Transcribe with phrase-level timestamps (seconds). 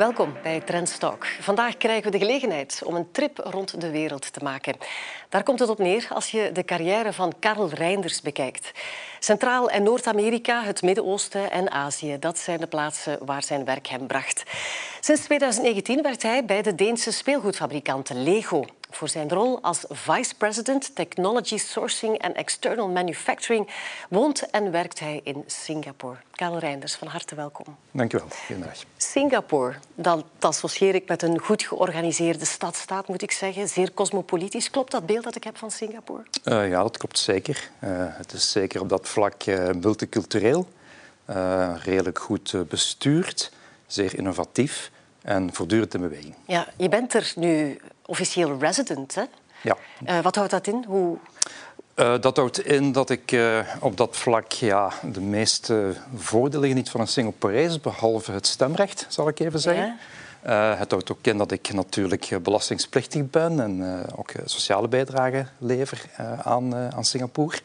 [0.00, 1.26] Welkom bij Trendstalk.
[1.40, 4.76] Vandaag krijgen we de gelegenheid om een trip rond de wereld te maken.
[5.28, 8.72] Daar komt het op neer als je de carrière van Karel Reinders bekijkt.
[9.18, 14.06] Centraal- en Noord-Amerika, het Midden-Oosten en Azië, dat zijn de plaatsen waar zijn werk hem
[14.06, 14.42] bracht.
[15.00, 18.64] Sinds 2019 werkt hij bij de Deense speelgoedfabrikant Lego.
[18.90, 23.68] Voor zijn rol als Vice President Technology Sourcing en External Manufacturing
[24.08, 26.16] woont en werkt hij in Singapore.
[26.30, 27.76] Karel Reinders, van harte welkom.
[27.90, 28.28] Dank u wel.
[28.46, 28.74] Goedendag.
[28.96, 33.68] Singapore, dat associeer ik met een goed georganiseerde stadstaat, moet ik zeggen.
[33.68, 34.70] Zeer cosmopolitisch.
[34.70, 36.22] Klopt dat beeld dat ik heb van Singapore?
[36.44, 37.70] Uh, ja, dat klopt zeker.
[37.84, 40.68] Uh, het is zeker op dat vlak uh, multicultureel,
[41.82, 43.52] redelijk goed bestuurd,
[43.86, 44.90] zeer innovatief
[45.22, 46.34] en voortdurend in beweging.
[46.46, 49.24] Ja, je bent er nu officieel resident, hè?
[49.62, 49.76] Ja.
[50.22, 50.84] wat houdt dat in?
[50.86, 51.18] Hoe...
[51.96, 56.90] Uh, dat houdt in dat ik uh, op dat vlak ja, de meeste voordelen geniet
[56.90, 59.98] van een Singaporees, behalve het stemrecht, zal ik even zeggen.
[60.42, 60.72] Ja.
[60.72, 66.02] Uh, het houdt ook in dat ik natuurlijk belastingsplichtig ben en ook sociale bijdrage lever
[66.42, 67.58] aan, aan Singapore.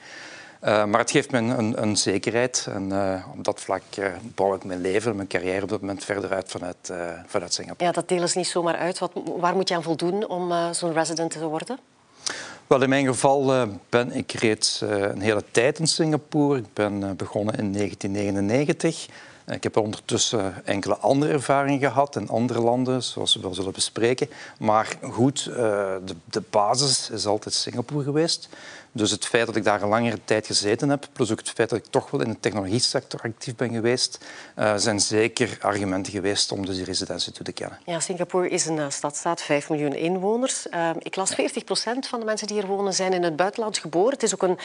[0.65, 2.93] Maar het geeft me een, een zekerheid en
[3.37, 3.81] op dat vlak
[4.21, 6.91] bouw ik mijn leven, mijn carrière op dat moment verder uit vanuit,
[7.25, 7.85] vanuit Singapore.
[7.85, 8.99] Ja, dat delen ze niet zomaar uit.
[8.99, 11.79] Wat, waar moet je aan voldoen om zo'n resident te worden?
[12.67, 16.59] Wel, in mijn geval ben ik reeds een hele tijd in Singapore.
[16.59, 19.07] Ik ben begonnen in 1999.
[19.47, 24.29] Ik heb ondertussen enkele andere ervaringen gehad in andere landen, zoals we wel zullen bespreken.
[24.59, 28.49] Maar goed, de basis is altijd Singapore geweest.
[28.97, 31.69] Dus het feit dat ik daar een langere tijd gezeten heb, plus ook het feit
[31.69, 34.25] dat ik toch wel in de technologie-sector actief ben geweest,
[34.59, 37.79] uh, zijn zeker argumenten geweest om dus die residentie toe te kennen.
[37.85, 40.67] Ja, Singapore is een uh, stadstaat, 5 miljoen inwoners.
[40.71, 43.77] Uh, ik las 40 procent van de mensen die hier wonen zijn in het buitenland
[43.77, 44.13] geboren.
[44.13, 44.57] Het is ook een,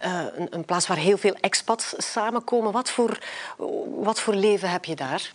[0.00, 2.72] een, een plaats waar heel veel expats samenkomen.
[2.72, 3.18] Wat voor,
[4.00, 5.32] wat voor leven heb je daar?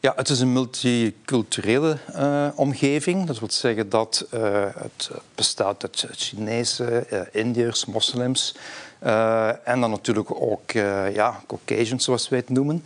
[0.00, 3.26] Ja, het is een multiculturele uh, omgeving.
[3.26, 4.40] Dat wil zeggen dat uh,
[4.74, 8.54] het bestaat uit Chinese, uh, Indiërs, moslims
[9.64, 10.70] en dan natuurlijk ook
[11.12, 12.84] ja, Caucasians, zoals wij het noemen.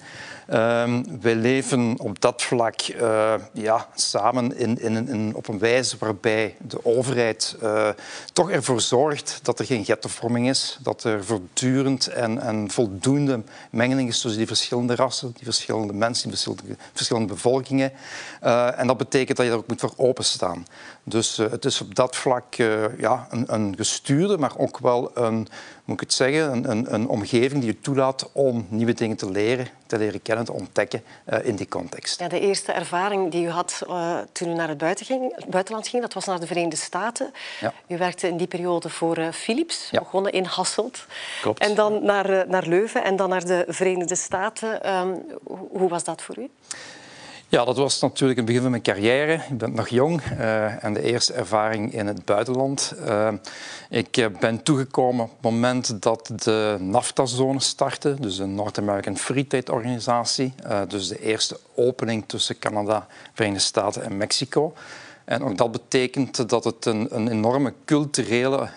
[0.54, 5.96] Um, wij leven op dat vlak uh, ja, samen in, in, in, op een wijze
[5.98, 7.88] waarbij de overheid uh,
[8.32, 14.08] toch ervoor zorgt dat er geen ghettovorming is, dat er voortdurend en, en voldoende mengeling
[14.08, 17.92] is tussen die verschillende rassen, die verschillende mensen, die verschillende, bevolkingen.
[18.44, 20.66] Uh, en dat betekent dat je daar ook moet voor openstaan.
[21.04, 22.54] Dus het is op dat vlak
[22.98, 25.48] ja, een, een gestuurde, maar ook wel een
[25.84, 29.30] moet ik het zeggen, een, een, een, omgeving die je toelaat om nieuwe dingen te
[29.30, 31.02] leren, te leren kennen, te ontdekken
[31.32, 32.20] uh, in die context.
[32.20, 33.82] Ja, de eerste ervaring die u had
[34.32, 37.32] toen u naar het buiten ging, buitenland ging, dat was naar de Verenigde Staten.
[37.60, 37.72] Ja.
[37.86, 39.98] U werkte in die periode voor Philips, ja.
[39.98, 41.06] begonnen in Hasselt.
[41.40, 41.60] Klopt.
[41.60, 44.96] En dan naar, naar Leuven en dan naar de Verenigde Staten.
[44.96, 45.22] Um,
[45.70, 46.50] hoe was dat voor u?
[47.52, 49.32] Ja, dat was natuurlijk het begin van mijn carrière.
[49.32, 52.94] Ik ben nog jong uh, en de eerste ervaring in het buitenland.
[53.06, 53.28] Uh,
[53.90, 59.46] ik ben toegekomen op het moment dat de NAFTA-zone startte, dus de North American Free
[59.46, 60.54] Trade Organisatie.
[60.88, 64.72] Dus de eerste opening tussen Canada, Verenigde Staten en Mexico.
[65.24, 68.68] En ook dat betekent dat het een, een enorme culturele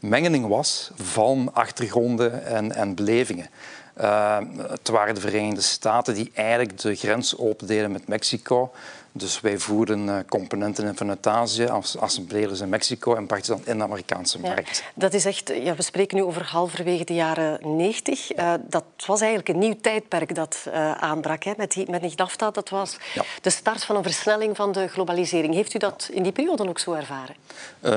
[0.00, 3.46] mengeling was van achtergronden en, en belevingen.
[3.94, 8.72] Het waren de Verenigde Staten die eigenlijk de grens opendeden met Mexico.
[9.16, 11.66] Dus wij voerden uh, componenten in vanuit Azië,
[11.98, 14.78] assembleerden in Mexico en dan in de Amerikaanse markt.
[14.78, 18.36] Ja, dat is echt, ja, we spreken nu over halverwege de jaren 90.
[18.36, 22.16] Uh, dat was eigenlijk een nieuw tijdperk dat uh, aanbrak hè, met, die, met.
[22.36, 23.24] Dat was ja.
[23.42, 25.54] de start van een versnelling van de globalisering.
[25.54, 27.34] Heeft u dat in die periode ook zo ervaren?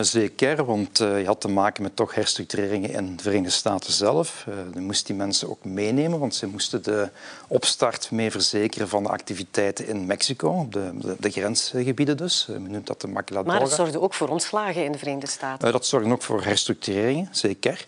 [0.02, 4.46] zeker, want je had te maken met toch herstructureringen in de Verenigde Staten zelf.
[4.74, 7.10] je moest die mensen ook meenemen, want ze moesten de
[7.48, 12.46] opstart mee verzekeren van de activiteiten in Mexico, op de de, de, grensgebieden dus.
[12.50, 13.08] Men noemt dat de.
[13.08, 15.72] Maar het zorgde ook voor ontslagen in de Verenigde Staten.
[15.72, 17.88] Dat zorgde ook voor herstructureringen, zeker.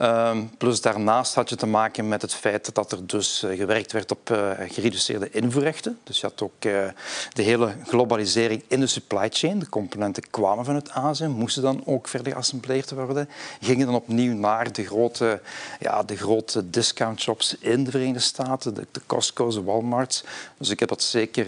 [0.00, 3.92] Um, plus daarnaast had je te maken met het feit dat er dus uh, gewerkt
[3.92, 5.98] werd op uh, gereduceerde invoerrechten.
[6.04, 6.88] Dus je had ook uh,
[7.32, 9.58] de hele globalisering in de supply chain.
[9.58, 13.28] De componenten kwamen vanuit Azië, moesten dan ook verder geassembleerd worden.
[13.60, 15.40] Gingen dan opnieuw naar de grote,
[15.80, 20.24] ja, de grote discountshops in de Verenigde Staten, de, de Costco's, de Walmarts.
[20.58, 21.46] Dus ik heb dat zeker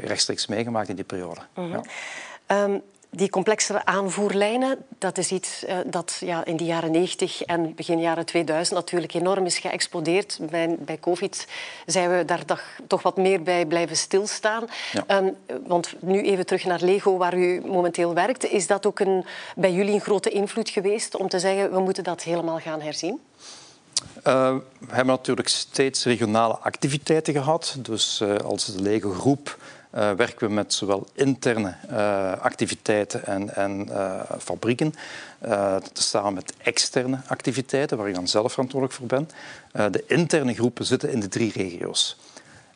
[0.00, 1.40] rechtstreeks meegemaakt in die periode.
[1.54, 1.82] Mm -hmm.
[2.48, 2.64] ja.
[2.64, 7.74] um, die complexere aanvoerlijnen, dat is iets uh, dat ja, in de jaren 90 en
[7.74, 10.38] begin jaren 2000 natuurlijk enorm is geëxplodeerd.
[10.50, 11.46] Bij, bij COVID
[11.86, 12.44] zijn we daar
[12.86, 14.64] toch, wat meer bij blijven stilstaan.
[14.92, 15.18] Ja.
[15.18, 15.36] Um,
[15.66, 18.44] want nu even terug naar Lego, waar u momenteel werkt.
[18.44, 19.24] Is dat ook een,
[19.56, 23.20] bij jullie een grote invloed geweest om te zeggen we moeten dat helemaal gaan herzien?
[24.26, 27.76] Uh, we hebben natuurlijk steeds regionale activiteiten gehad.
[27.78, 29.58] Dus uh, als de Lego groep
[29.94, 34.94] uh, werken we met zowel interne uh, activiteiten en, en uh, fabrieken,
[35.92, 39.28] samen met externe activiteiten, waar ik dan zelf verantwoordelijk voor ben.
[39.92, 42.16] de interne groepen zitten in de drie regio's.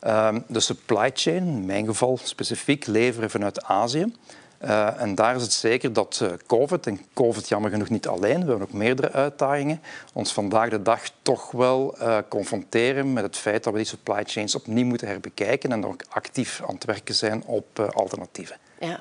[0.05, 4.13] Ehm, de supply chain, in mijn geval specifiek, leveren vanuit Azië.
[4.63, 8.39] Uh, en daar is het zeker dat uh, COVID, en COVID jammer genoeg niet alleen,
[8.43, 9.81] we hebben ook meerdere uitdagingen,
[10.13, 14.23] ons vandaag de dag toch wel uh, confronteren met het feit dat we die supply
[14.25, 18.57] chains opnieuw moeten herbekijken en ook actief aan het werken zijn op alternatieven.
[18.79, 18.99] Ja,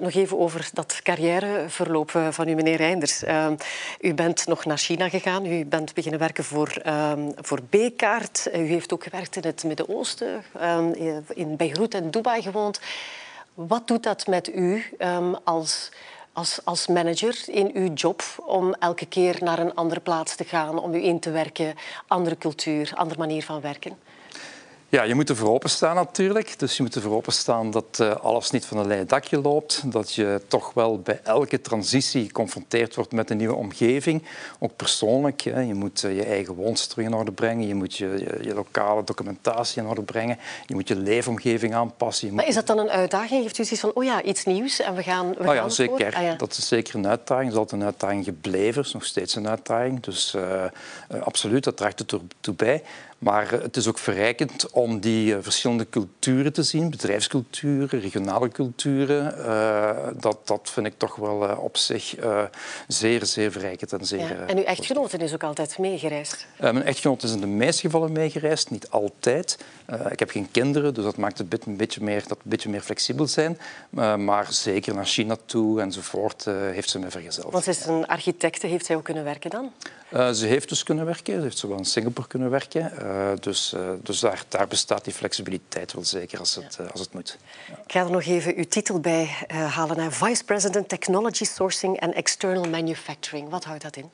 [0.00, 3.22] nog even over dat carrièreverloop van u, meneer Reinders.
[3.22, 3.54] Ehm,
[4.00, 8.48] u bent nog naar China gegaan, u bent beginnen werken voor, ehm, voor B-kaart.
[8.54, 10.92] U heeft ook gewerkt in het Midden-Oosten, ehm,
[11.28, 12.80] in Beirut en Dubai gewoond.
[13.66, 15.90] Wat doet dat met u um, als,
[16.32, 20.78] als, als manager in uw job om elke keer naar een andere plaats te gaan,
[20.78, 21.74] om u in te werken,
[22.06, 23.98] andere cultuur, andere manier van werken?
[24.90, 26.58] Ja, je moet ervoor openstaan natuurlijk.
[26.58, 29.82] Dus je moet ervoor openstaan dat uh, alles niet van een leien dakje loopt.
[29.84, 34.22] Dat je toch wel bij elke transitie geconfronteerd wordt met een nieuwe omgeving.
[34.58, 35.40] Ook persoonlijk.
[35.40, 35.60] Hè.
[35.60, 37.66] Je moet uh, je eigen woonstel in orde brengen.
[37.66, 40.38] Je moet je, je, lokale documentatie in orde brengen.
[40.66, 42.34] Je moet je leefomgeving aanpassen.
[42.34, 43.42] Maar is dat dan een uitdaging?
[43.42, 45.68] Heeft u zoiets van, oh ja, iets nieuws en we gaan, we oh gaan ja,
[45.68, 46.14] zeker.
[46.14, 46.34] Ah, ja.
[46.34, 47.44] Dat is zeker een uitdaging.
[47.44, 48.82] Dat is altijd een uitdaging gebleven.
[48.82, 50.02] Is nog steeds een uitdaging.
[50.02, 50.64] Dus uh,
[51.20, 52.06] absoluut, dat draagt er
[52.40, 52.82] toe bij.
[53.20, 59.34] Maar het is ook verrijkend om die eh, verschillende culturen te zien, bedrijfsculturen, regionale culturen.
[59.38, 59.90] Uh,
[60.20, 62.42] dat, dat vind ik toch wel uh, op zich uh,
[62.88, 63.92] zeer, zeer verrijkend.
[63.92, 64.46] En, zeer, ja.
[64.46, 66.46] en uw echtgenote is ook altijd meegereisd?
[66.58, 69.58] mijn echtgenote is in de meeste gevallen meegereisd, niet altijd.
[70.10, 72.80] ik heb geen kinderen, dus dat maakt het een beetje meer, dat een beetje meer
[72.80, 73.58] flexibel zijn.
[74.18, 77.52] maar zeker naar China toe enzovoort heeft ze me vergezeld.
[77.52, 79.72] Want ze is een architecte, heeft zij ook kunnen werken dan?
[80.10, 82.92] Ze heeft dus kunnen werken, ze heeft zowel in Singapore kunnen werken.
[83.02, 86.84] Uh, dus uh, dus daar, daar, bestaat die flexibiliteit wel zeker als het, ja.
[86.84, 87.38] als het moet.
[87.68, 87.74] Ja.
[87.74, 90.12] Ik ga er nog even uw titel bij halen.
[90.12, 93.48] Vice President Technology Sourcing and External Manufacturing.
[93.48, 94.10] Wat houdt dat in?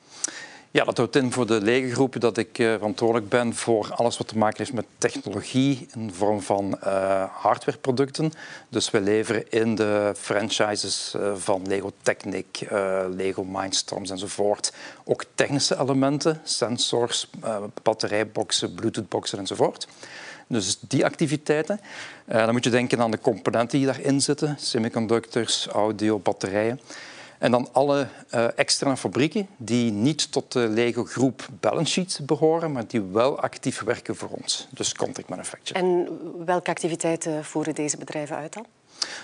[0.71, 4.27] Ja, dat houdt in voor de legergroep dat ik uh, verantwoordelijk ben voor alles wat
[4.27, 8.31] te maken heeft met technologie in vorm van uh, hardwareproducten.
[8.69, 12.67] Dus we leveren in de franchises uh, van Lego Technic,
[13.15, 14.73] Lego Mindstorms enzovoort
[15.03, 17.29] ook technische elementen, sensors,
[17.83, 19.87] batterijboxen, bluetoothboxen enzovoort.
[20.47, 21.79] Dus die activiteiten.
[22.25, 26.79] dan moet je denken aan de componenten die daarin zitten, semiconductors, audio, batterijen.
[27.37, 32.71] En dan alle uh, externe fabrieken die niet tot de Lego groep balance sheet behoren,
[32.71, 34.67] maar die wel actief werken voor ons.
[34.69, 35.85] Dus contract manufacturing.
[35.85, 38.65] En welke activiteiten voeren deze bedrijven uit dan?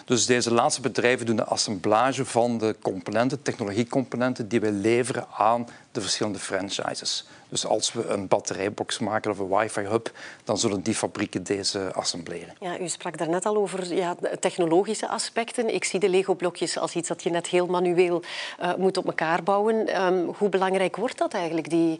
[0.06, 5.68] Dus deze laatste bedrijven doen de assemblage van de componenten, technologiecomponenten die wij leveren aan
[5.92, 7.28] de verschillende franchises.
[7.54, 10.12] Dus als we een batterijbox maken of een wifi-hub,
[10.44, 12.56] dan zullen die fabrieken deze assembleren.
[12.60, 15.74] Ja, u sprak daarnet al over ja, technologische aspecten.
[15.74, 18.22] Ik zie de Lego-blokjes als iets dat je net heel manueel
[18.62, 20.04] uh, moet op elkaar bouwen.
[20.04, 22.00] Um, hoe belangrijk wordt dat eigenlijk, die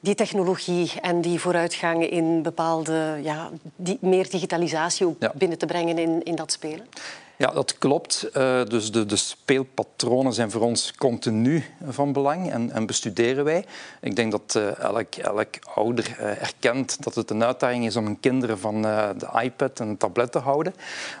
[0.00, 5.32] die technologie en die vooruitgang in bepaalde ja, die, meer digitalisatie ook ja.
[5.34, 6.86] binnen te brengen in, in dat spelen?
[7.36, 8.28] Ja, dat klopt.
[8.36, 13.64] Uh, dus de, de, speelpatronen zijn voor ons continu van belang en, en bestuderen wij.
[14.00, 18.04] Ik denk dat uh, elk, elk, ouder uh, erkent dat het een uitdaging is om
[18.04, 20.74] hun kinderen van de iPad en een tablet te houden.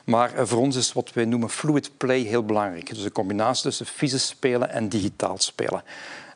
[0.04, 2.94] Maar voor ons is wat wij noemen fluid play heel belangrijk.
[2.94, 5.82] Dus een combinatie tussen fysisch spelen en digitaal spelen.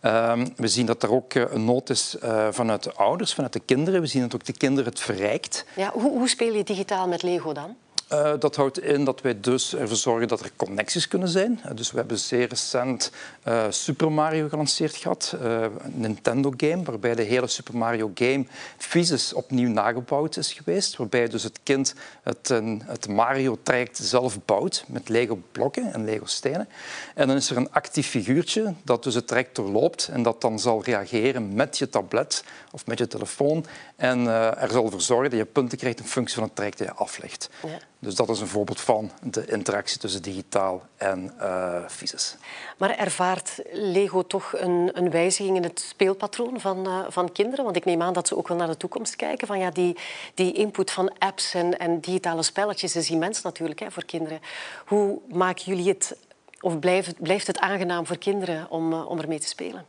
[0.03, 2.17] Um, we zien dat er ook een nood is
[2.50, 4.00] vanuit de ouders, vanuit de kinderen.
[4.00, 5.65] We zien dat ook de kinderen het verrijkt.
[5.77, 7.77] Ja, hoe, hoe speel je digitaal met Lego dan?
[8.13, 11.61] Uh, dat houdt in dat wij dus ervoor zorgen dat er connecties kunnen zijn.
[11.65, 13.11] Uh, dus we hebben zeer recent
[13.49, 18.47] uh, Super Mario gelanceerd gehad, een Nintendo game, waarbij de hele Super Mario game
[18.79, 20.97] fysisch opnieuw nagebouwd is geweest.
[20.97, 22.53] Waarbij dus het kind het,
[22.85, 26.69] het Mario-traject zelf bouwt met Lego blokken en Lego stenen.
[27.15, 30.59] En dan is er een actief figuurtje dat dus het traject doorloopt en dat dan
[30.59, 35.39] zal reageren met je tablet of met je telefoon en er zal ervoor zorgen dat
[35.39, 37.51] je punten krijgt in functie van het traject dat je aflegt.
[37.63, 37.79] Ja.
[37.99, 42.37] Dus dat is een voorbeeld van de interactie tussen digitaal en uh, fysisch.
[42.76, 47.65] Maar ervaart Lego toch een, een wijziging in het speelpatroon van, uh, van kinderen?
[47.65, 49.47] Want ik neem aan dat ze ook wel naar de toekomst kijken.
[49.47, 49.97] Van, ja, die,
[50.35, 54.41] die input van apps en, en digitale spelletjes is immens natuurlijk hè, voor kinderen.
[54.87, 56.17] Hoe maken jullie het,
[56.61, 59.87] of blijft, blijft het aangenaam voor kinderen om, uh, om ermee te spelen?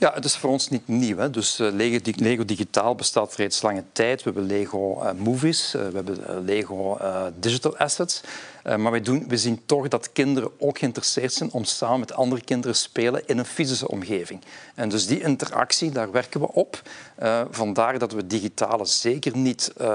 [0.00, 1.16] Ja, het is voor ons niet nieuw.
[1.16, 1.30] Hè.
[1.30, 1.72] Dus uh,
[2.16, 4.22] Lego, Digitaal bestaat reeds lange tijd.
[4.22, 6.98] We hebben Lego uh, Movies, uh, we hebben Lego
[7.40, 8.20] Digital Assets.
[8.64, 12.12] Uh, maar wij doen, we zien toch dat kinderen ook geïnteresseerd zijn om samen met
[12.12, 14.40] andere kinderen te spelen in een fysische omgeving.
[14.74, 16.82] En dus die interactie, daar werken we op.
[17.22, 19.88] Uh, vandaar dat we digitale zeker niet uh,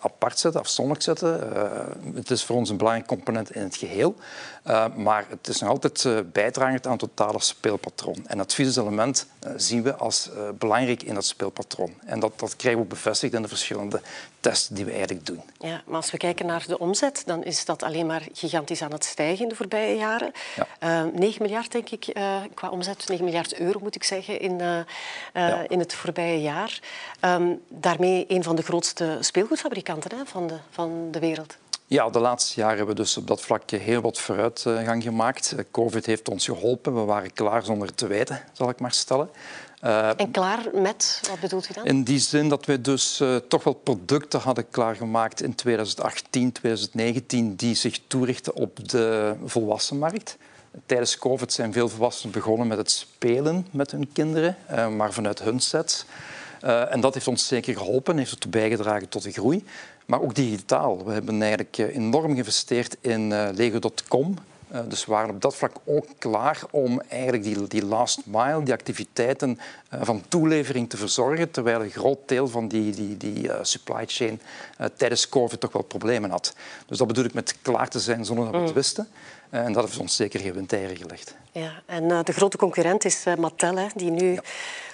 [0.00, 1.52] apart zetten, afzonderlijk zetten.
[2.14, 4.14] het is voor ons een belangrijk component in het geheel.
[4.96, 8.26] maar het is nog altijd bijdragend aan het totale speelpatroon.
[8.26, 11.94] En dat fysische element zien we als belangrijk in dat speelpatroon.
[12.04, 14.00] En dat, dat krijgen we bevestigd in de verschillende
[14.40, 15.42] tests die we eigenlijk doen.
[15.58, 18.92] Ja, maar als we kijken naar de omzet, dan is dat alleen maar gigantisch aan
[18.92, 20.32] het stijgen in de voorbije jaren.
[20.56, 20.66] Ja.
[20.82, 24.40] Uh, eh, 9 miljard, denk ik, uh, qua omzet, 9 miljard euro moet ik zeggen,
[24.40, 24.78] in, uh,
[25.34, 25.64] ja.
[25.68, 26.80] in het voorbije jaar.
[27.24, 31.56] Um, daarmee een van de grootste speelgoedfabrikanten hè, van, de, van de wereld.
[31.86, 35.54] Ja, de laatste jaren hebben we dus op dat vlak heel wat vooruitgang gemaakt.
[35.70, 36.94] Covid heeft ons geholpen.
[36.94, 39.30] We waren klaar zonder te weten, zal ik maar stellen.
[39.80, 41.84] En klaar met, wat bedoelt u dan?
[41.84, 47.56] In die zin dat we dus uh, toch wel producten hadden klaargemaakt in 2018, 2019
[47.56, 50.36] die zich toerichten op de volwassenmarkt.
[50.86, 55.42] Tijdens COVID zijn veel volwassenen begonnen met het spelen met hun kinderen, uh, maar vanuit
[55.42, 56.04] hun sets.
[56.90, 59.64] en dat heeft ons zeker geholpen, heeft ertoe bijgedragen tot de groei.
[60.06, 61.04] Maar ook digitaal.
[61.04, 64.36] We hebben eigenlijk enorm geïnvesteerd in Lego.com,
[64.72, 68.62] uh, dus we waren op dat vlak ook klaar om eigenlijk die, die last mile,
[68.62, 69.58] die activiteiten
[69.94, 74.04] uh, van toelevering te verzorgen, terwijl een groot deel van die, die, die uh, supply
[74.06, 74.40] chain
[74.96, 76.54] tijdens COVID toch wel problemen had.
[76.86, 78.74] Dus dat bedoel ik met klaar te zijn zonder dat we het mm.
[78.74, 79.08] wisten.
[79.50, 81.34] en dat heeft ons zeker geen windeieren gelegd.
[81.52, 84.32] Ja, en de grote concurrent is Mattel, hè, die nu...
[84.32, 84.42] Ja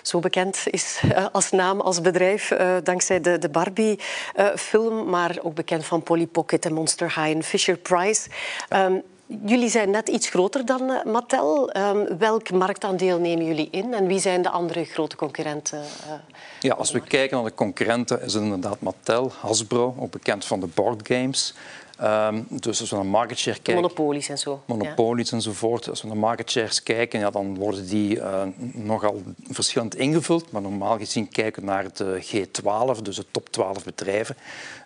[0.03, 1.01] zo bekend is
[1.33, 2.53] als naam, als bedrijf,
[2.83, 8.29] dankzij de, de Barbie-film, maar ook bekend van Polly Pocket en Monster High en Fisher-Price.
[8.69, 8.85] Ja.
[8.85, 11.77] Um, Jullie zijn net iets groter dan uh, Mattel.
[11.77, 15.79] Um, welk marktaandeel nemen jullie in en wie zijn de andere grote concurrenten?
[15.79, 16.13] Uh,
[16.61, 20.61] ja, als we kijken naar de concurrenten is het inderdaad Mattel, Hasbro, ook bekend van
[20.61, 21.55] de boardgames.
[22.03, 23.83] Um, dus als we naar market share kijken...
[23.83, 24.63] Monopolies en zo.
[24.67, 25.37] Monopolies ja.
[25.37, 25.89] enzovoort.
[25.89, 30.51] Als we naar market shares kijken, ja, dan worden die uh, nogal verschillend ingevuld.
[30.51, 34.37] Maar normaal gezien kijken we naar de G12, dus de top 12 bedrijven.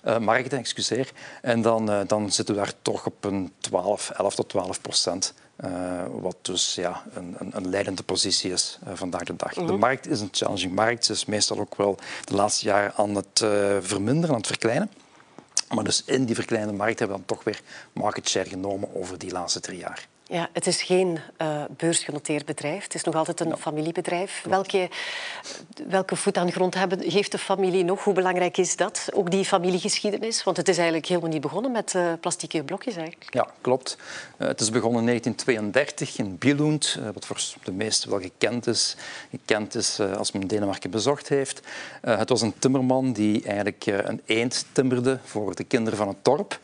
[0.05, 1.11] Uh, markten, excuseer.
[1.43, 5.35] En dan, uh, dan zitten we daar toch op een 12, 11 tot 12 procent.
[5.64, 5.71] Uh,
[6.21, 9.50] wat dus ja, een, een, een leidende positie is uh, vandaag de dag.
[9.50, 9.67] Mm -hmm.
[9.67, 9.81] De mhm.
[9.81, 11.05] markt is een challenging markt.
[11.05, 14.90] Ze is meestal ook wel de laatste jaren aan het uh, verminderen, aan het verkleinen.
[15.75, 17.61] Maar dus in die verkleinde markt hebben we dan toch weer
[17.93, 20.09] market share genomen over die laatste drie jaar.
[20.31, 22.83] Ja, het is geen uh, beursgenoteerd bedrijf.
[22.83, 24.43] Het is nog altijd een familiebedrijf.
[24.49, 24.89] Welke,
[25.89, 28.05] welke voet aan de grond hebben, heeft de familie nog?
[28.05, 29.09] Hoe belangrijk is dat?
[29.13, 30.45] Ook die familiegeschiedenis?
[30.45, 32.97] Want het is eigenlijk helemaal niet begonnen met uh, plastieke blokjes.
[32.97, 33.35] Eigenlijk.
[33.35, 33.97] Ja, klopt.
[34.39, 38.97] Uh, het is begonnen in 1932 in Billund, wat voor de meesten wel gekend is.
[39.31, 41.61] Gekend is als men Denemarken bezocht heeft.
[42.01, 46.61] het was een timmerman die eigenlijk een eend timmerde voor de kinderen van het dorp.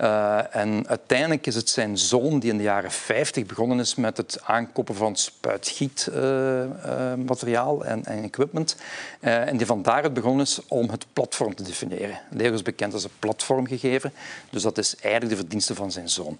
[0.00, 4.16] Uh, en uiteindelijk is het zijn zoon die in de jaren 50 begonnen is met
[4.16, 8.76] het aankopen van spuitgietmateriaal uh, uh, en, en, equipment.
[9.20, 12.20] en die van daaruit begonnen is om het platform te definiëren.
[12.30, 14.12] Lego is bekend als een platformgegeven,
[14.50, 16.38] dus dat is eigenlijk de verdienste van zijn zoon.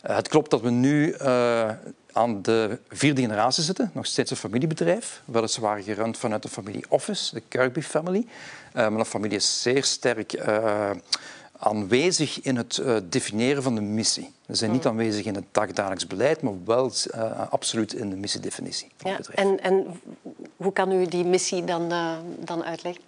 [0.00, 1.14] het klopt dat we nu
[2.12, 7.34] aan de vierde generatie zitten, nog steeds een familiebedrijf, weliswaar gerund vanuit de familie Office,
[7.34, 8.26] de Kirby Family.
[8.72, 10.32] maar de familie is zeer sterk
[11.58, 14.32] aanwezig in het uh, definiëren van de missie.
[14.46, 14.90] Ze zijn niet hmm.
[14.90, 19.48] aanwezig in het dagdagelijks beleid, maar wel uh, absoluut in de missiedefinitie van het bedrijf.
[19.48, 19.86] En, en,
[20.56, 23.02] hoe kan u die missie dan, uh, dan uitleggen?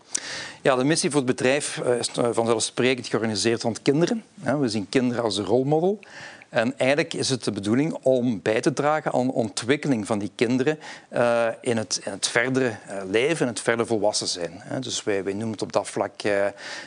[0.62, 4.24] Ja, de missie voor het bedrijf is vanzelfsprekend georganiseerd rond kinderen.
[4.60, 5.98] We zien kinderen als een rolmodel.
[6.50, 10.78] En eigenlijk is het de bedoeling om bij te dragen aan ontwikkeling van die kinderen
[11.12, 14.62] uh, in, het, het verdere uh, leven, in het verder volwassen zijn.
[14.80, 16.46] Dus wij, wij noemen het op dat vlak, uh,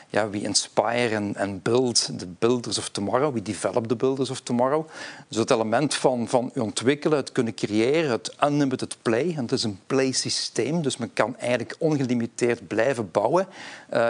[0.09, 3.33] ja, we inspire and build the builders of tomorrow.
[3.33, 4.87] We develop the builders of tomorrow.
[5.27, 9.33] Dus het element van, van ontwikkelen, het kunnen creëren, het unlimited play.
[9.35, 13.47] En het is een play systeem, dus men kan eigenlijk ongelimiteerd blijven bouwen,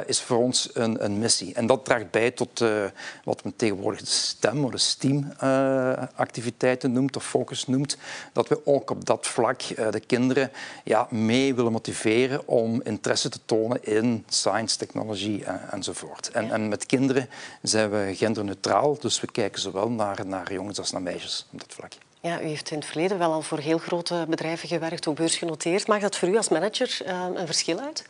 [0.05, 1.53] is voor ons een, een missie.
[1.53, 2.63] En dat draagt bij tot
[3.23, 5.33] wat men tegenwoordig de STEM of de STEAM
[6.15, 7.97] activiteiten noemt of focus noemt,
[8.33, 10.51] dat we ook op dat vlak uh, de kinderen
[10.83, 16.31] ja, mee willen motiveren om interesse te tonen in science, technologie eh, enzovoort.
[16.31, 17.29] En, en, met kinderen
[17.61, 21.73] zijn we genderneutraal, dus we kijken zowel naar, naar jongens als naar meisjes op dat
[21.73, 21.91] vlak.
[22.19, 25.87] Ja, u heeft in het verleden wel al voor heel grote bedrijven gewerkt, ook beursgenoteerd.
[25.87, 27.01] Maakt dat voor u als manager
[27.35, 28.05] een verschil uit?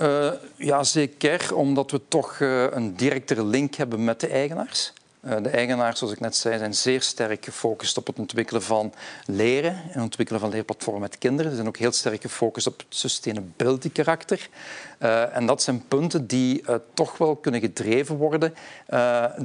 [0.00, 2.40] Uh, ja, zeker, omdat we toch
[2.70, 4.92] een directere link hebben met de eigenaars.
[5.26, 8.92] Uh, de eigenaars, zoals ik net zei, zijn zeer sterk gefocust op het ontwikkelen van
[9.26, 11.50] leren en ontwikkelen van leerplatformen met kinderen.
[11.50, 14.48] Ze zijn ook heel sterk gefocust op het sustainability karakter.
[14.98, 16.64] Uh, en dat zijn punten die
[16.94, 18.54] toch wel kunnen gedreven worden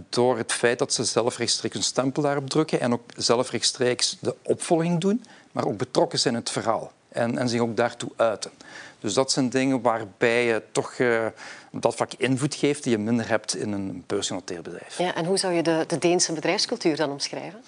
[0.10, 4.18] door het feit dat ze zelf rechtstreeks een stempel daarop drukken en ook zelf rechtstreeks
[4.20, 8.12] de opvolging doen, maar ook betrokken zijn in het verhaal en, en zich ook daartoe
[8.16, 8.52] uiten.
[9.00, 10.96] Dus dat zijn dingen waarbij je toch
[11.72, 14.98] dat vak invloed geeft die je minder hebt in een beursgenoteerd bedrijf.
[14.98, 17.64] Ja, en hoe zou je de, de Deense bedrijfscultuur dan omschrijven?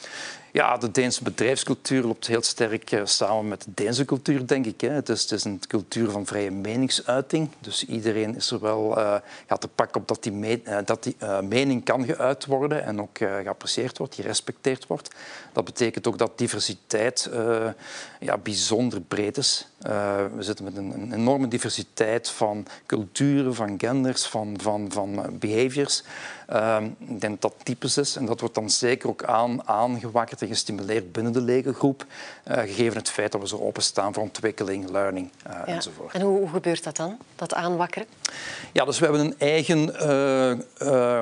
[0.53, 4.81] Ja, de Deense bedrijfscultuur loopt heel sterk uh, samen met de Deense cultuur, denk ik.
[4.81, 7.49] Het, is, het, is, een cultuur van vrije meningsuiting.
[7.59, 9.15] Dus iedereen is er wel uh,
[9.47, 13.01] ja, te pakken op dat die, me uh, dat die mening kan geuit worden en
[13.01, 15.15] ook geapprecieerd wordt, gerespecteerd wordt.
[15.53, 17.29] Dat betekent ook dat diversiteit
[18.19, 19.67] ja, bijzonder breed is.
[20.35, 26.03] we zitten met een, een, enorme diversiteit van culturen, van genders, van, van, van behaviors.
[26.47, 30.41] Ehm, ik denk dat dat typisch is en dat wordt dan zeker ook aan, aangewakkerd
[30.47, 32.05] gestimuleerd binnen de legergroep,
[32.47, 35.65] uh, gegeven het feit dat we zo openstaan voor ontwikkeling, learning ja.
[35.65, 36.13] enzovoort.
[36.13, 38.07] En hoe, hoe, gebeurt dat dan, dat aanwakkeren?
[38.71, 41.21] Ja, dus we hebben een eigen uh,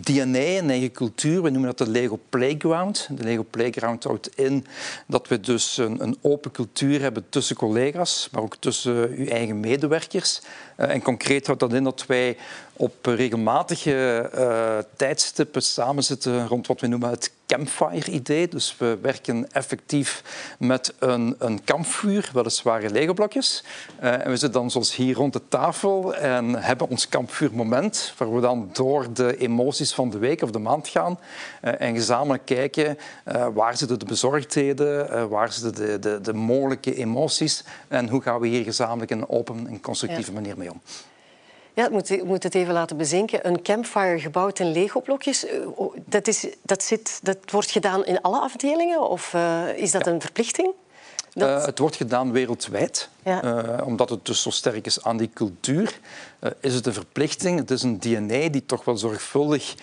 [0.00, 1.42] DNA, een eigen cultuur.
[1.42, 3.08] We noemen dat de Lego Playground.
[3.10, 4.66] De Lego Playground houdt in
[5.06, 9.60] dat we dus een, een open cultuur hebben tussen collega's, maar ook tussen uw eigen
[9.60, 10.40] medewerkers.
[10.76, 12.36] en concreet houdt dat in dat wij
[12.80, 18.48] op regelmatige uh, tijdstippen samenzitten rond wat we noemen het campfire-idee.
[18.48, 20.22] Dus we werken effectief
[20.58, 23.64] met een, een kampvuur, weliswaar in Legoblokjes.
[24.02, 28.34] Uh, en we zitten dan zoals hier rond de tafel en hebben ons kampvuurmoment, waar
[28.34, 31.18] we dan door de emoties van de week of de maand gaan
[31.64, 32.98] uh, en gezamenlijk kijken
[33.54, 38.46] waar zitten de bezorgdheden, waar zitten de, de, de mogelijke emoties en hoe gaan we
[38.46, 40.40] hier gezamenlijk in een open en constructieve ja.
[40.40, 40.80] manier mee om.
[41.80, 43.46] Ja, ik moet, moet, het even laten bezinken.
[43.46, 45.58] Een campfire gebouwd in Lego-blokjes, eh,
[46.04, 50.12] dat, is, dat, zit, dat wordt gedaan in alle afdelingen of uh, is dat ja.
[50.12, 50.72] een verplichting?
[51.32, 51.48] Dat...
[51.48, 53.44] Uh, het wordt gedaan wereldwijd, ja.
[53.44, 55.98] uh, omdat het dus zo sterk is aan die cultuur.
[56.40, 57.58] Uh, is het een verplichting?
[57.58, 59.74] Het is een DNA die toch wel zorgvuldig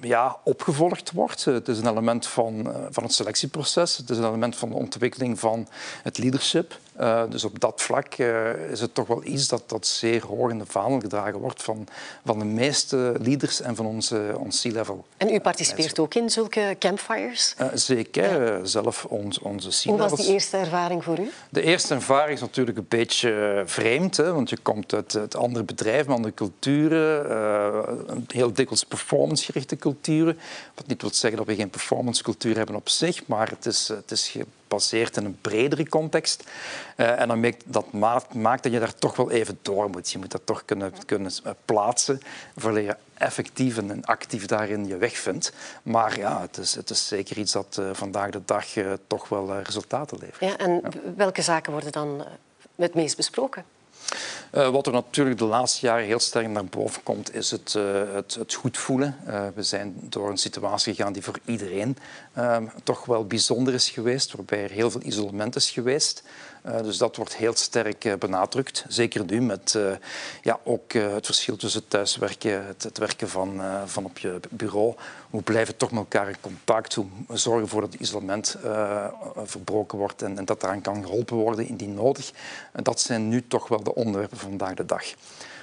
[0.00, 1.44] ja, opgevolgd wordt.
[1.44, 3.96] Het is een element van, van het selectieproces.
[3.96, 5.68] Het is een element van de ontwikkeling van
[6.02, 6.78] het leadership.
[7.00, 10.50] Uh, dus op dat vlak uh, is het toch wel iets dat, dat zeer hoog
[10.50, 11.86] in de vaandel gedragen wordt van,
[12.24, 15.04] van de meeste leaders en van onze, ons C-level.
[15.16, 17.54] En u participeert ook in zulke campfires?
[17.60, 18.64] Uh, zeker, ja.
[18.64, 19.84] zelf ons, onze C-levels.
[19.84, 21.30] Hoe was die eerste ervaring voor u?
[21.50, 25.64] De eerste ervaring is natuurlijk een beetje vreemd, hè, want je komt uit, uit andere
[25.64, 30.38] bedrijven, andere culturen, heel dikwijls performancegerichte culturen.
[30.74, 34.10] Wat niet wil zeggen dat we geen performancecultuur hebben op zich, maar het is, het
[34.10, 34.36] is
[34.68, 36.44] gebaseerd in een bredere context.
[36.96, 40.10] Uh, en dan maakt, dat maakt, maakt, dat je daar toch wel even door moet.
[40.10, 41.32] Je moet dat toch kunnen, kunnen
[41.64, 42.20] plaatsen
[42.56, 45.52] voor je effectief en actief daarin je weg vindt.
[45.82, 49.28] Maar ja, het is, het is zeker iets dat uh, vandaag de dag uh, toch
[49.28, 50.40] wel resultaten levert.
[50.40, 51.12] Ja, en ja.
[51.16, 52.24] welke zaken worden dan
[52.76, 53.64] het meest besproken?
[54.52, 58.02] Uh, wat er natuurlijk de laatste jaren heel sterk naar boven komt, is het, uh,
[58.12, 59.16] het, het goed voelen.
[59.26, 61.96] Uh, we zijn door een situatie gegaan die voor iedereen
[62.82, 66.22] toch wel bijzonder is geweest, waarbij er heel veel isolement is geweest.
[66.66, 68.84] Uh, dus dat wordt heel sterk uh, benadrukt.
[68.88, 69.90] Zeker nu met uh,
[70.42, 74.94] ja, ook het verschil tussen thuiswerken, het, het werken van, van op je bureau.
[75.30, 76.94] Hoe blijven toch met elkaar in contact?
[76.94, 78.56] Hoe zorgen ervoor dat het isolement
[79.44, 82.30] verbroken wordt en, en, dat eraan kan geholpen worden indien nodig?
[82.72, 85.04] En dat zijn nu toch wel de onderwerpen van vandaag de dag.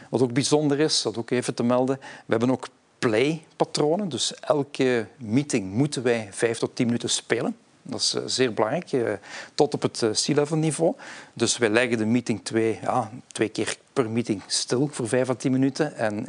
[0.09, 2.67] Wat ook bijzonder is, dat ook even te melden, we hebben ook
[2.99, 4.09] play-patronen.
[4.09, 7.55] Dus elke meeting moeten wij vijf tot tien minuten spelen.
[7.83, 9.19] Dat is zeer belangrijk,
[9.53, 10.95] tot op het C-level niveau.
[11.33, 15.33] Dus wij leggen de meeting twee, ja, twee keer per meeting stil voor vijf à
[15.33, 15.95] tien minuten.
[15.95, 16.27] En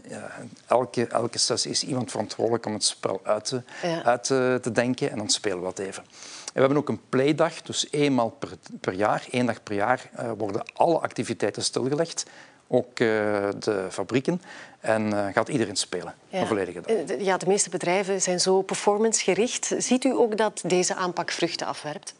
[0.66, 4.02] elke, elke sessie is iemand verantwoordelijk om het spel uit te, ja.
[4.02, 4.24] uit
[4.62, 6.02] te denken en dan spelen we dat even.
[6.02, 10.10] En we hebben ook een playdag, dus eenmaal per, per jaar, één dag per jaar,
[10.20, 12.24] uh, worden alle activiteiten stilgelegd
[12.66, 14.42] ook uh, de fabrieken.
[14.84, 16.40] En uh, gaat iedereen spelen, ja.
[16.40, 17.18] een volledige dag.
[17.18, 19.74] Ja, de meeste bedrijven zijn zo performancegericht.
[19.78, 22.14] Ziet u ook dat deze aanpak vruchten afwerpt?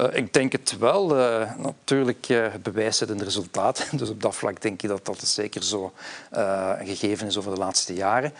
[0.00, 1.18] Uh, ik denk het wel.
[1.18, 3.84] Uh, natuurlijk, uh, het bewijs zit in de resultaten.
[3.98, 5.92] Dus op dat vlak denk ik dat dat zeker zo
[6.82, 8.32] gegeven is over de laatste jaren.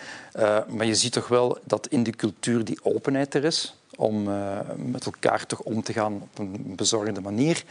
[0.68, 4.58] maar je ziet toch wel dat in de cultuur die openheid er is om uh,
[4.76, 7.64] met elkaar toch om te gaan op een bezorgende manier.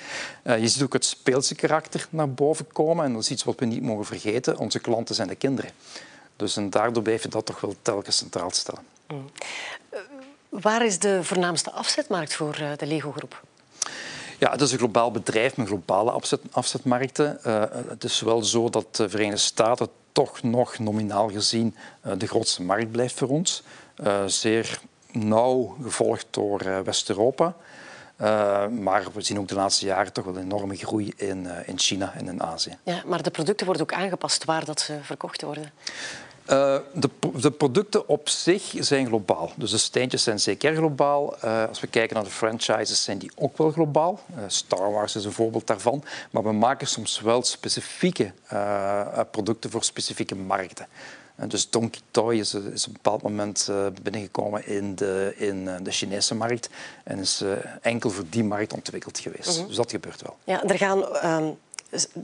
[0.44, 3.60] Uh, je ziet ook het speelse karakter naar boven komen en dat is iets wat
[3.60, 4.58] we niet mogen vergeten.
[4.58, 5.72] Onze klanten zijn de kinderen.
[6.36, 8.82] Dus en daardoor blijf je dat toch wel telkens centraal stellen.
[9.08, 9.30] Mm.
[9.94, 10.00] Uh,
[10.50, 13.44] waar is de voornaamste afzetmarkt voor de Lego-groep?
[14.39, 17.39] Ja, het is een globaal bedrijf met globale afzet, afzetmarkten.
[17.46, 21.76] Uh, het is wel zo dat de Verenigde Staten toch nog nominaal gezien
[22.18, 23.63] de grootste markt blijft voor ons.
[24.26, 24.80] zeer
[25.12, 27.56] nauw gevolgd door West-Europa.
[28.22, 31.52] Uh, maar we zien ook de laatste jaren toch wel een enorme groei in, uh,
[31.65, 32.78] in China en in Azië.
[32.84, 35.72] Ja, maar de producten worden ook aangepast waar dat ze verkocht worden.
[36.50, 39.52] Uh, de, de, producten op zich zijn globaal.
[39.56, 41.36] Dus de steentjes zijn zeker globaal.
[41.38, 44.19] als we kijken naar de franchises, zijn die ook wel globaal.
[44.48, 46.04] Star Wars is een voorbeeld daarvan.
[46.32, 48.32] Maar we maken soms wel specifieke
[49.32, 50.88] producten voor specifieke markten.
[51.47, 55.75] Dus Donkey Toy is, is, op een bepaald moment uh, binnengekomen in de, in eh,
[55.82, 56.69] de Chinese markt
[57.04, 59.49] en is uh, enkel voor die markt ontwikkeld geweest.
[59.49, 59.67] Mm -hmm.
[59.67, 60.38] Dus dat gebeurt wel.
[60.43, 60.99] Ja, er gaan...
[60.99, 61.38] Uh,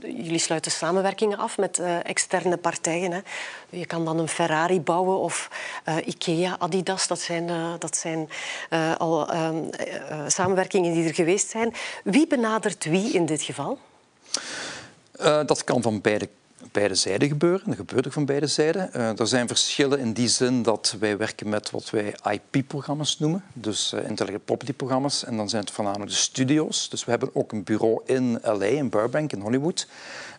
[0.00, 3.12] jullie sluiten samenwerkingen af met externe partijen.
[3.12, 3.20] Hè.
[3.70, 5.50] Je kan dan een Ferrari bouwen of
[6.04, 7.06] Ikea, Adidas.
[7.06, 8.28] Dat zijn, dat zijn
[8.98, 9.56] al ehm,
[10.26, 11.74] samenwerkingen die er geweest zijn.
[12.04, 13.78] Wie benadert wie in dit geval?
[15.46, 16.28] dat kan van beide
[16.72, 17.62] beide zijden gebeuren.
[17.66, 18.90] Dat gebeurt ook van beide zijden.
[18.96, 23.44] Uh, er zijn verschillen in die zin dat wij werken met wat wij IP-programma's noemen,
[23.52, 25.24] dus uh, intellectual property-programma's.
[25.24, 26.88] En dan zijn het voornamelijk de studio's.
[26.88, 29.86] Dus we hebben ook een bureau in LA, in Burbank, in Hollywood.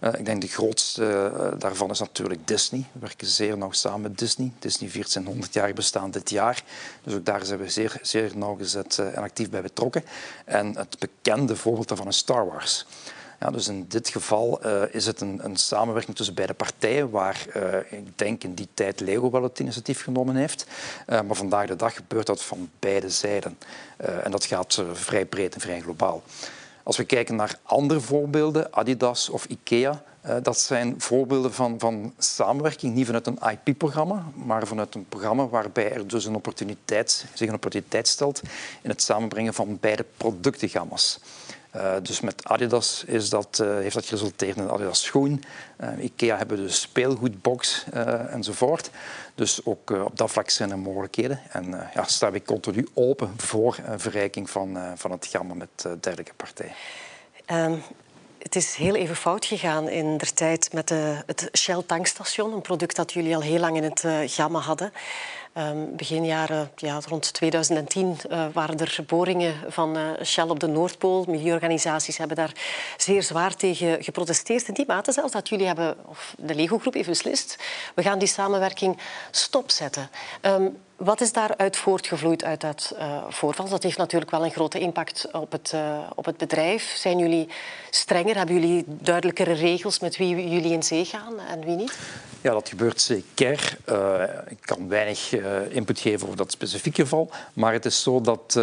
[0.03, 2.85] Uh, ik denk de grootste daarvan is natuurlijk Disney.
[2.91, 4.51] We werken zeer nauw samen met Disney.
[4.59, 6.63] Disney viert zijn 100 jaar bestaan dit jaar.
[7.03, 10.03] Dus ook daar zijn we zeer, zeer nauwgezet en actief bij betrokken.
[10.45, 12.85] En het bekende voorbeeld daarvan is Star Wars.
[13.39, 17.45] Ja, dus in dit geval uh, is het een, een, samenwerking tussen beide partijen, waar
[17.55, 20.65] uh, ik denk in die tijd Lego wel het initiatief genomen heeft.
[21.07, 23.57] Uh, maar vandaag de dag gebeurt dat van beide zijden.
[23.97, 26.23] en dat gaat vrij breed en vrij globaal.
[26.83, 30.03] Als we kijken naar andere voorbeelden, Adidas of IKEA,
[30.41, 35.91] dat zijn voorbeelden van, van samenwerking, niet vanuit een IP-programma, maar vanuit een programma waarbij
[35.91, 38.41] er dus een opportuniteit, zich een opportuniteit stelt
[38.81, 41.19] in het samenbrengen van beide productengamma's.
[41.75, 45.43] Uh, dus met Adidas is dat, uh, heeft dat geresulteerd in een Adidas schoen.
[45.81, 47.85] Uh, Ikea hebben de speelgoedbox
[48.29, 48.89] enzovoort.
[49.35, 51.39] Dus ook op dat vlak zijn er mogelijkheden.
[51.51, 56.73] En ja, staan we continu open voor verrijking van, van het gamma met dergelijke partijen.
[57.51, 57.83] Um,
[58.37, 62.61] het is heel even fout gegaan in der tijd met de, het Shell tankstation, een
[62.61, 64.91] product dat jullie al heel lang in het gamma hadden.
[65.57, 70.59] Um, begin jaren, ja, rond 2010, uh, eh, waren er boringen van uh, Shell op
[70.59, 71.25] de Noordpool.
[71.27, 72.51] Milieuorganisaties hebben daar
[72.97, 74.67] zeer zwaar tegen geprotesteerd.
[74.67, 77.63] In die mate zelfs dat jullie hebben, of de Lego-groep heeft beslist,
[77.95, 78.97] we gaan die samenwerking
[79.31, 80.09] stopzetten.
[80.41, 83.69] Um, wat is daaruit voortgevloeid uit dat uh, voorval?
[83.69, 85.73] Dat heeft natuurlijk wel een grote impact op het,
[86.15, 86.93] op het bedrijf.
[86.95, 87.49] Zijn jullie
[87.89, 88.35] strenger?
[88.35, 91.97] Hebben jullie duidelijkere regels met wie jullie in zee gaan en wie niet?
[92.41, 93.77] Ja, dat gebeurt zeker.
[94.47, 95.33] Ik kan weinig
[95.69, 97.31] input geven over dat specifieke geval.
[97.53, 98.53] Maar het is zo dat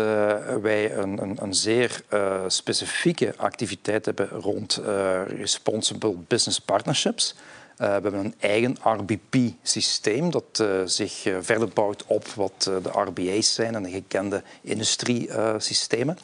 [0.60, 2.02] wij een, een, een zeer
[2.46, 4.80] specifieke activiteit hebben rond
[5.26, 7.34] Responsible Business Partnerships.
[7.76, 13.82] We hebben een eigen RBP-systeem dat zich verder bouwt op wat de RBA's zijn en
[13.82, 16.18] de gekende industriesystemen.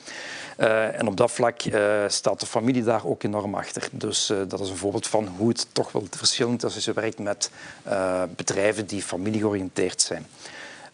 [0.60, 1.60] En op dat vlak
[2.06, 3.88] staat de familie daar ook enorm achter.
[3.92, 7.18] Dus dat is een voorbeeld van hoe het toch wel verschillend is als je werkt
[7.18, 7.50] met
[8.36, 10.26] bedrijven die familiegeoriënteerd zijn.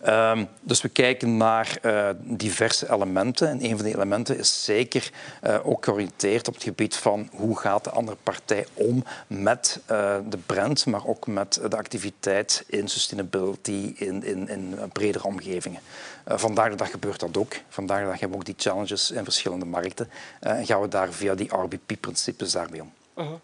[0.04, 3.48] Um, dus we kijken naar uh, diverse elementen.
[3.48, 5.11] En een van die elementen is zeker
[5.44, 10.16] uh, ook georiënteerd op het gebied van hoe gaat de andere partij om met uh,
[10.28, 15.80] de brand, maar ook met de activiteit in sustainability in, in, in bredere omgevingen.
[16.26, 17.54] vandaag de dag gebeurt dat ook.
[17.68, 20.11] Vandaag de dag hebben we ook die challenges in verschillende markten.
[20.40, 22.92] en gaan we daar via die RBP-principes daarmee om.
[23.18, 23.35] Uh -huh.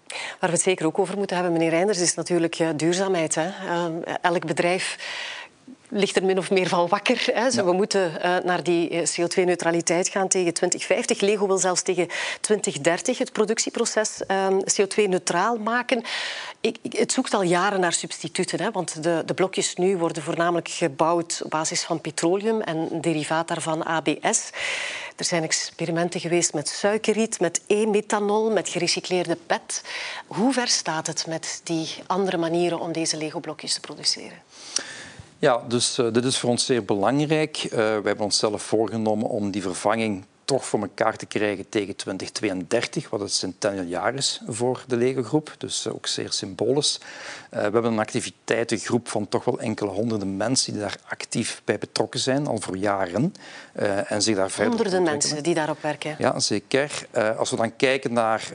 [0.41, 3.35] Waar we het zeker ook over moeten hebben, meneer Reinders, is natuurlijk duurzaamheid.
[3.35, 3.51] Hè?
[4.21, 4.97] elk bedrijf
[5.93, 7.23] ligt er min of meer van wakker.
[7.33, 7.47] Hè.
[7.47, 7.65] Ja.
[7.65, 11.21] We moeten uh, naar die eh, CO2-neutraliteit gaan tegen 2050.
[11.21, 12.09] Lego wil zelfs tegen
[12.41, 16.03] 2030 het productieproces ehm, CO2-neutraal maken.
[16.61, 18.61] Ik, ik, het zoekt al jaren naar substituten.
[18.61, 23.01] Hè, want de, de, blokjes nu worden voornamelijk gebouwd op basis van petroleum en een
[23.01, 24.51] derivaat daarvan ABS.
[25.17, 29.83] Er zijn experimenten geweest met suikerriet, met e-methanol, met gerecycleerde PET.
[30.27, 34.43] Hoe ver staat het met die andere manieren om deze Lego-blokjes te produceren?
[35.43, 37.65] Ja, dus uh, dit is voor ons zeer belangrijk.
[37.65, 43.11] Uh, we hebben onszelf voorgenomen om die vervanging toch voor elkaar te krijgen tegen 2032,
[43.11, 45.55] wat het centennial jaar is voor de Lego-groep.
[45.59, 47.01] Dus uh, ook zeer symbolisch.
[47.51, 52.21] we hebben een activiteitengroep van toch wel enkele honderden mensen die daar actief bij betrokken
[52.21, 53.35] zijn, al voor jaren.
[54.07, 56.15] en zich daar verder Honderden mensen die daarop werken?
[56.19, 57.07] Ja, zeker.
[57.37, 58.53] als we dan kijken naar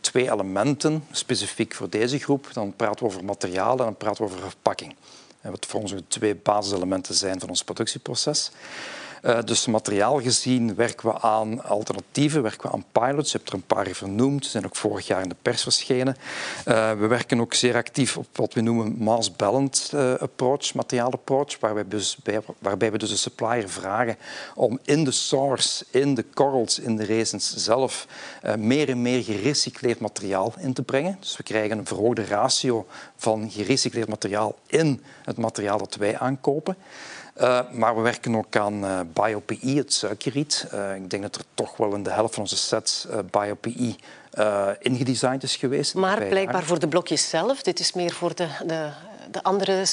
[0.00, 4.30] twee elementen, specifiek voor deze groep, dan praten we over materialen en dan praten we
[4.30, 4.94] over verpakking
[5.50, 8.50] wat voor ons twee basiselementen zijn van ons productieproces.
[9.44, 13.32] Dus materiaal gezien werken we aan alternatieven, werken we aan pilots.
[13.32, 14.44] Je hebt er een paar vernoemd.
[14.44, 16.16] Ze zijn ook vorig jaar in de pers verschenen.
[16.64, 21.88] we werken ook zeer actief op wat we noemen mass balanced approach, materiaal approach, waarbij,
[21.88, 22.18] dus,
[22.58, 24.16] waarbij we dus de supplier vragen
[24.54, 28.06] om in de source, in de corals, in de resins zelf
[28.58, 31.16] meer en meer gerecycleerd materiaal in te brengen.
[31.20, 36.76] Dus we krijgen een verhoogde ratio van gerecycleerd materiaal in het materiaal dat wij aankopen.
[37.40, 40.66] Uh, maar we werken ook aan uh, eh, BioPE, het suikerriet.
[40.74, 43.94] Uh, ik denk dat er toch wel in de helft van onze sets BioPE
[44.80, 45.94] ingedesigned is geweest.
[45.94, 47.62] Maar blijkbaar voor de blokjes zelf.
[47.62, 48.88] Dit is meer voor de, de,
[49.30, 49.86] de andere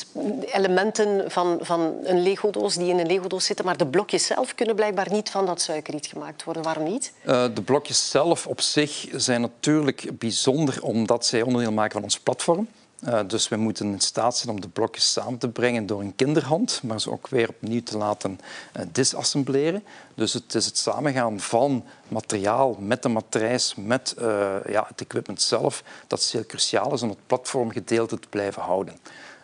[0.45, 3.65] elementen van, van een Lego-doos die in een Lego-doos zitten.
[3.65, 6.63] Maar de blokjes zelf kunnen blijkbaar niet van dat suikerriet gemaakt worden.
[6.63, 7.13] Waarom niet?
[7.25, 12.67] de blokjes zelf op zich zijn natuurlijk bijzonder omdat zij onderdeel maken van ons platform.
[13.07, 16.15] Uh, dus we moeten in staat zijn om de blokjes samen te brengen door een
[16.15, 18.39] kinderhand, maar ze ook weer opnieuw te laten
[18.77, 19.83] uh, disassembleren.
[20.15, 25.41] Dus het is het samengaan van materiaal met de matrijs, met uh, ja, het equipment
[25.41, 28.93] zelf, dat heel cruciaal is om het platformgedeelte te blijven houden.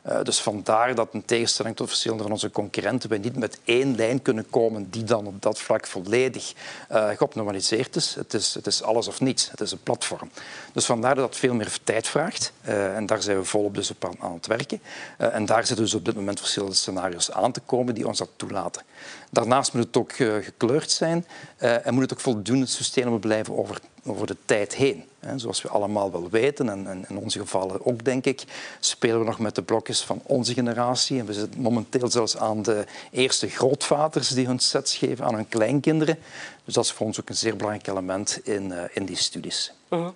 [0.08, 3.96] Uh, dus vandaar dat in tegenstelling tot verschillende van onze concurrenten we niet met één
[3.96, 6.54] lijn kunnen komen die dan op dat vlak volledig
[6.92, 7.12] uh,
[7.92, 8.16] is.
[8.16, 8.54] Het, is.
[8.54, 9.52] het is alles of niets.
[9.52, 10.30] Het is een platform.
[10.74, 12.54] Dus vandaar dat het veel meer tijd vraagt.
[12.68, 14.82] Uh, en daar zijn we volop dus op aan, aan het werken.
[15.18, 18.30] en daar zitten dus op dit moment verschillende scenario's aan te komen die ons dat
[18.36, 18.82] toelaten.
[19.30, 21.26] Daarnaast moet het ook gekleurd zijn
[21.58, 25.04] en moet het ook voldoende sustainable blijven over over de tijd heen.
[25.36, 28.44] Zoals we allemaal wel weten, en in onze gevallen ook denk ik,
[28.80, 31.20] spelen we nog met de blokjes van onze generatie.
[31.20, 35.48] En we zitten momenteel zelfs aan de eerste grootvaders die hun sets geven aan hun
[35.48, 36.18] kleinkinderen.
[36.70, 39.74] Dus dat is voor ons ook een zeer belangrijk element in, eh, in die studies.
[39.90, 40.10] Mhm.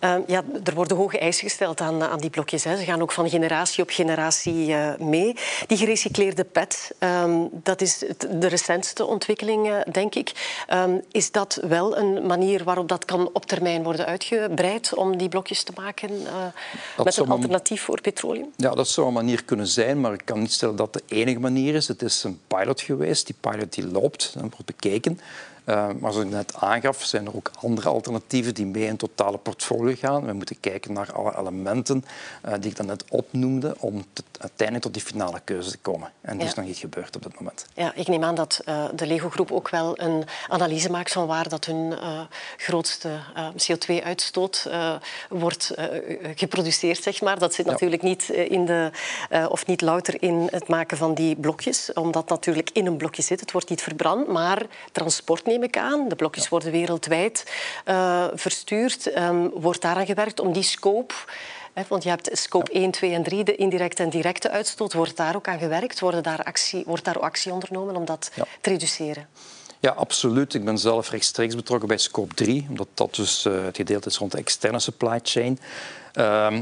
[0.00, 2.64] Ehm, ja, er worden hoge eisen gesteld aan, aan die blokjes.
[2.64, 2.76] Hè.
[2.76, 5.36] Ze gaan ook van generatie op generatie uh, mee.
[5.66, 7.98] Die gerecycleerde PET, ehm, dat is
[8.30, 10.32] de recentste ontwikkeling, denk ik.
[10.72, 15.28] Um, is dat wel een manier waarop dat kan op termijn worden uitgebreid om die
[15.28, 16.10] blokjes te maken
[17.04, 18.52] met een alternatief voor petroleum?
[18.56, 21.38] Ja, dat zou een manier kunnen zijn, maar ik kan niet stellen dat de enige
[21.38, 21.88] manier is.
[21.88, 23.26] Het is een pilot geweest.
[23.26, 25.20] Die pilot die loopt en wordt bekeken.
[25.66, 28.98] Uh, maar zoals ik net aangaf, zijn er ook andere alternatieven die mee in het
[28.98, 30.26] totale portfolio gaan.
[30.26, 32.04] We moeten kijken naar alle elementen
[32.44, 36.10] uh, die ik dan net opnoemde om te, uiteindelijk tot die finale keuze te komen.
[36.20, 36.46] En die ja.
[36.46, 37.66] is nog niet gebeurd op dit moment.
[37.74, 41.48] Ja, ik neem aan dat uh, de Lego-groep ook wel een analyse maakt van waar
[41.48, 41.94] dat hun
[42.56, 43.10] grootste
[43.52, 44.70] CO2-uitstoot
[45.28, 45.74] wordt
[46.34, 47.38] geproduceerd, zeg maar.
[47.38, 47.72] Dat zit ja.
[47.72, 48.90] natuurlijk niet in de,
[49.48, 53.40] of niet louter in het maken van die blokjes, omdat natuurlijk in een blokje zit.
[53.40, 56.08] Het wordt niet verbrand, maar transport neem ik aan.
[56.08, 57.52] De blokjes worden wereldwijd
[57.88, 59.16] uh, verstuurd.
[59.16, 61.14] Um, wordt daaraan gewerkt om die scope...
[61.72, 64.92] Hè, want je hebt scope 1, 2 en 3, de indirecte en directe uitstoot.
[64.92, 66.00] Wordt daar ook aan gewerkt?
[66.00, 68.44] Wordt daar actie, wordt daar actie ondernomen om dat ja.
[68.60, 69.28] te reduceren?
[69.80, 70.54] Ja, absoluut.
[70.54, 74.16] Ik ben zelf rechtstreeks betrokken bij scope 3, omdat dat dus uh, het gedeelte is
[74.16, 75.58] rond de externe supply chain.
[76.18, 76.58] Uh,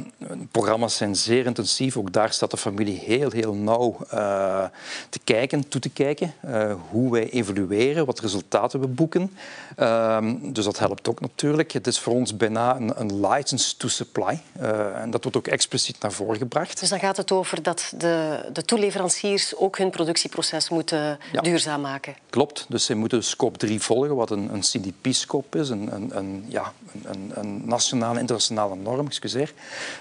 [0.50, 1.96] programma's zijn zeer intensief.
[1.96, 4.64] Ook daar staat de familie heel, heel nauw uh,
[5.08, 6.34] te kijken, toe te kijken.
[6.46, 9.36] Uh, hoe wij evolueren, wat resultaten we boeken.
[9.76, 11.72] Ehm, dus dat helpt ook natuurlijk.
[11.72, 14.40] Het is voor ons bijna een, een license to supply.
[14.52, 16.80] Eh, en dat wordt ook expliciet naar voren gebracht.
[16.80, 21.40] Dus dan gaat het over dat de, de toeleveranciers ook hun productieproces moeten ja.
[21.40, 22.14] duurzaam maken.
[22.30, 22.66] Klopt.
[22.68, 25.68] Dus zij moeten scope 3 volgen, wat een, een CDP-scope is.
[25.68, 29.43] Een, een, een, ja, een, een nationale, internationale norm, excuseer.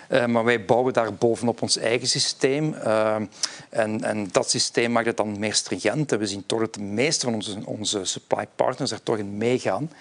[0.09, 2.73] Uh, maar wij bouwen daar bovenop ons eigen systeem.
[2.73, 3.15] Uh,
[3.69, 6.11] en, en, dat systeem maakt het dan meer stringent.
[6.11, 9.37] En we zien toch dat de meeste van onze, onze supply partners er toch in
[9.37, 9.91] meegaan.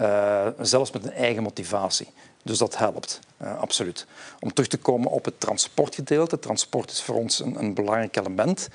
[0.00, 2.08] Uh, zelfs met een eigen motivatie.
[2.42, 3.20] Dus dat helpt,
[3.58, 4.06] absoluut.
[4.40, 6.38] Om terug te komen op het transportgedeelte.
[6.38, 8.68] Transport is voor ons een, een belangrijk element.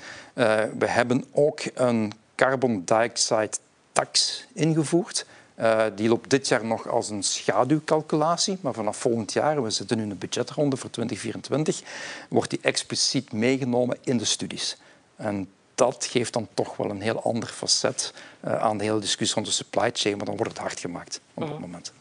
[0.78, 3.50] we hebben ook een carbon dioxide
[3.92, 5.26] tax ingevoerd.
[5.60, 9.96] Uh, die loopt dit jaar nog als een schaduwcalculatie, maar vanaf volgend jaar, we zitten
[9.96, 11.82] nu in de budgetronde voor 2024,
[12.28, 14.76] wordt die expliciet meegenomen in de studies.
[15.16, 19.34] En dat geeft dan toch wel een heel ander facet uh, aan de hele discussie
[19.34, 21.60] rond de supply chain, maar dan wordt het hard gemaakt op dat mhm.
[21.60, 21.92] moment.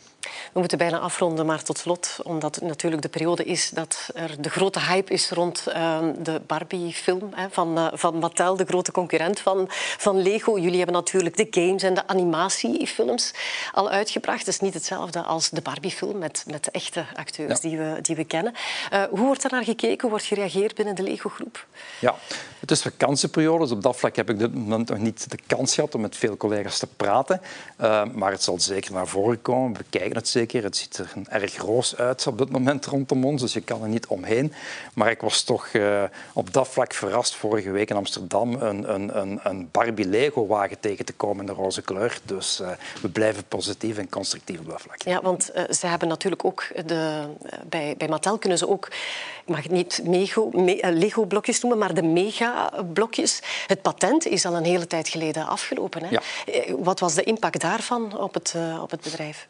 [0.53, 4.41] We moeten bijna afronden, maar tot slot, omdat het natuurlijk de periode is dat er
[4.41, 9.39] de grote hype is rond uh, de Barbie-film van, uh, van Mattel, de grote concurrent
[9.39, 9.65] van,
[9.97, 10.59] van Lego.
[10.59, 13.33] Jullie hebben natuurlijk de games en de animatiefilms
[13.73, 14.39] al uitgebracht.
[14.39, 17.69] Het is niet hetzelfde als de Barbie-film met, met de echte acteurs ja.
[17.69, 18.53] die, we, die we kennen.
[18.93, 20.01] Uh, hoe wordt er naar gekeken?
[20.01, 21.65] Hoe wordt gereageerd binnen de Lego-groep?
[21.99, 22.15] Ja,
[22.59, 25.73] het is vakantieperiode, dus op dat vlak heb ik dit moment nog niet de kans
[25.73, 27.41] gehad om met veel collega's te praten.
[28.13, 29.77] maar het zal zeker naar voren komen.
[29.77, 30.63] We kijken het zeker.
[30.63, 33.87] Het ziet er erg roos uit op dit moment rondom ons, dus je kan er
[33.87, 34.53] niet omheen.
[34.93, 36.03] Maar ik was toch uh,
[36.33, 41.05] op dat vlak verrast vorige week in Amsterdam een, een, een, een Barbie Lego-wagen tegen
[41.05, 42.19] te komen in de roze kleur.
[42.23, 42.69] Dus uh,
[43.01, 45.01] we blijven positief en constructief op dat vlak.
[45.01, 47.23] Ja, want uh, ze hebben natuurlijk ook de,
[47.69, 48.85] bij, bij Mattel kunnen ze ook,
[49.45, 53.41] ik mag het niet me Lego-blokjes noemen, maar de mega-blokjes.
[53.67, 56.03] Het patent is al een hele tijd geleden afgelopen.
[56.03, 56.09] Hè?
[56.09, 56.21] Ja.
[56.77, 59.47] Wat was de impact daarvan op het, op het bedrijf?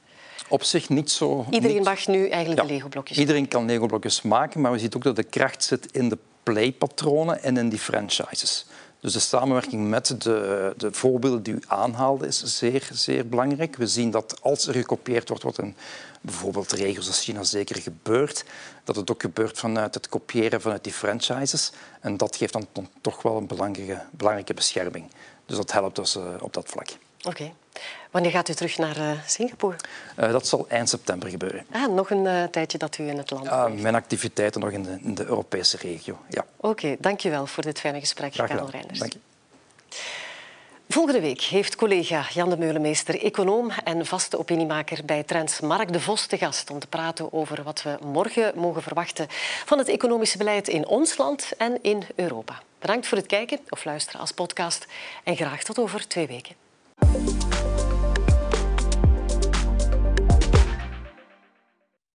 [0.48, 1.46] Op zich niet zo...
[1.50, 1.86] Iedereen niet...
[1.86, 2.68] mag nu eigenlijk ja.
[2.68, 6.10] de Lego-blokjes Iedereen kan Lego-blokjes maken, maar we zien ook dat de kracht zit in
[6.10, 8.66] de playpatronen en in die franchises.
[9.00, 13.76] Dus de samenwerking met de, de voorbeelden die u aanhaalde is zeer, zeer belangrijk.
[13.76, 15.76] We zien dat als er gekopieerd wordt, wat in
[16.22, 18.44] bijvoorbeeld regio's als China zeker gebeurt,
[18.84, 21.72] dat het ook gebeurt vanuit het kopiëren vanuit die franchises.
[22.00, 22.68] En dat geeft dan
[23.02, 25.06] toch wel een belangrijke, belangrijke bescherming.
[25.46, 26.90] Dus dat helpt dus uh, op dat vlak.
[27.28, 27.42] Oké.
[27.42, 27.54] Okay.
[28.12, 29.76] Wanneer gaat u terug naar uh, Singapore?
[30.20, 31.66] Uh, dat zal eind september gebeuren.
[31.72, 33.82] Ah, nog een uh, tijdje dat u in het land bent?
[33.82, 36.46] mijn activiteiten nog in de, in de Europese regio, ja.
[36.56, 39.00] Oké, okay, dank je wel voor dit fijne gesprek, Karel Reinders.
[39.00, 39.20] Dank je.
[40.90, 46.00] Volgende week heeft collega Jan de Meulemeester, econoom en vaste opiniemaker bij Trends, Mark de
[46.00, 49.28] Vos te gast om te praten over wat we morgen mogen verwachten
[49.66, 52.62] van het economische beleid in ons land en in Europa.
[52.80, 54.86] Bedankt voor het kijken of luisteren als podcast
[55.24, 56.67] en graag tot over twee weken.
[57.14, 57.57] Música